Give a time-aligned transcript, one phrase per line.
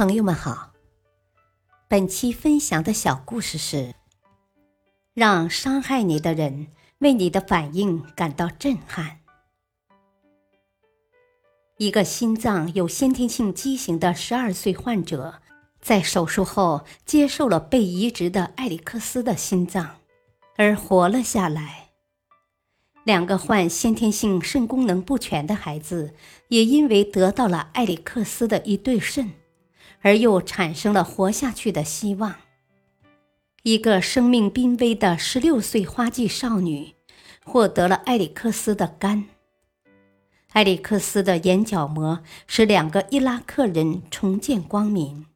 [0.00, 0.72] 朋友们好，
[1.86, 3.94] 本期分享的小故事是：
[5.12, 6.68] 让伤害你的人
[7.00, 9.20] 为你的反应感到震撼。
[11.76, 15.42] 一个心脏有先天性畸形的十二岁患者，
[15.82, 19.96] 在手术后接受了被移植的埃里克斯的心脏，
[20.56, 21.90] 而活了下来。
[23.04, 26.14] 两个患先天性肾功能不全的孩子，
[26.48, 29.32] 也因为得到了埃里克斯的一对肾。
[30.00, 32.34] 而又产生了活下去的希望。
[33.62, 36.94] 一个生命濒危的十六岁花季少女，
[37.44, 39.26] 获得了埃里克斯的肝。
[40.52, 45.26] 埃里克斯的眼角膜使两个伊拉克人重见光明。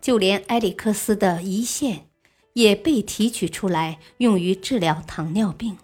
[0.00, 2.06] 就连埃里克斯的胰腺
[2.54, 5.76] 也被提取出来，用于治疗糖尿病。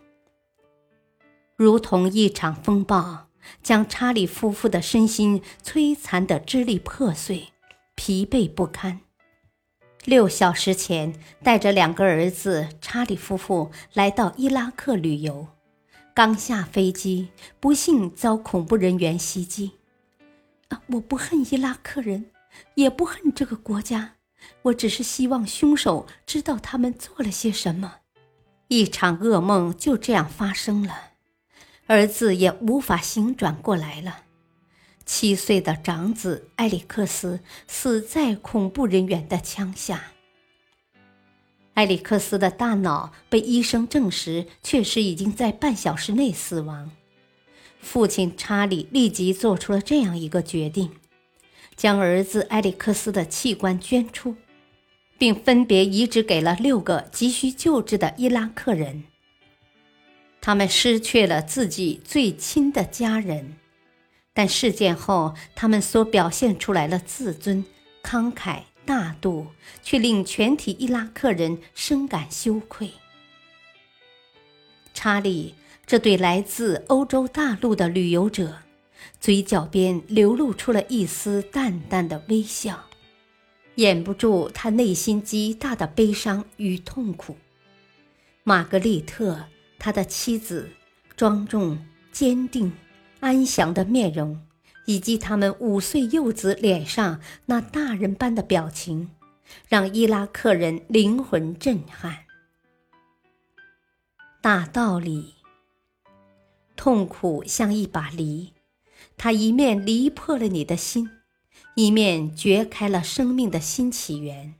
[1.57, 3.29] 如同一场风暴，
[3.63, 7.54] 将查理夫妇的身心摧残得支离破碎。
[8.07, 9.01] 疲惫不堪。
[10.05, 15.49] 六小时前，带着两个儿子查理夫妇来到伊拉克旅游，
[16.13, 19.79] 刚下飞机，不幸遭恐怖人员袭击。
[20.69, 22.27] 啊，我不恨伊拉克人，
[22.75, 24.17] 也不恨这个国家，
[24.61, 28.01] 我只是希望凶手知道他们做了些什么。
[28.69, 31.13] 一场噩梦就这样发生了，
[31.87, 34.25] 儿子也无法醒转过来了。
[35.07, 40.13] 七岁的长子埃里克斯死在恐怖人员的枪下。
[41.75, 46.93] 埃里克斯的大脑被医生证实确实已经在半小时内死亡。
[47.81, 50.93] 父亲查理立即做出了这样一个决定：
[51.77, 54.37] 将儿子埃里克斯的器官捐出，
[55.19, 59.05] 并分别移植给了六个急需救治的伊拉克人。
[60.41, 63.57] 他们失去了自己最亲的家人。
[64.35, 67.65] 但事件后，他们所表现出来的自尊、
[68.03, 69.47] 慷慨、大度，
[69.83, 72.91] 却令全体伊拉克人深感羞愧。
[74.93, 75.55] 查理
[75.87, 78.59] 这对来自欧洲大陆的旅游者，
[79.21, 82.87] 嘴角边流露出了一丝淡淡的微笑，
[83.77, 87.37] 掩不住他内心极大的悲伤与痛苦。
[88.43, 89.45] 玛格丽特，
[89.79, 90.71] 他的妻子，
[91.17, 91.79] 庄重
[92.11, 92.73] 坚定。
[93.25, 94.39] 安详的面容，
[94.85, 99.13] 以及他们五岁幼子脸上那大人般的表情，
[99.67, 102.27] 让伊拉克人灵魂震撼。
[104.43, 105.37] 大道理，
[106.77, 108.53] 痛苦像一把犁，
[109.17, 111.09] 它一面犁破了你的心，
[111.77, 114.53] 一面掘开了生命的新起源。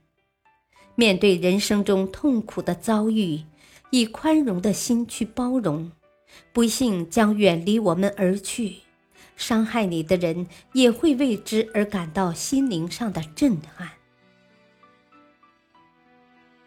[0.95, 3.43] 面对人生中痛苦的遭遇，
[3.91, 5.91] 以宽容的心去包容。
[6.53, 8.77] 不幸将远离我们而去，
[9.35, 13.89] 伤害你的人也会为之而感到心灵上的震撼。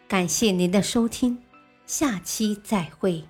[0.07, 1.37] 感谢您的收听，
[1.85, 3.23] 下期再会。